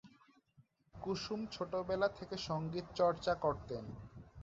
কুসুম 0.95 1.39
ছোটবেলা 1.51 2.07
থেকে 2.09 2.35
সঙ্গীত 2.47 2.85
চর্চা 2.95 3.33
করতেন। 3.35 3.83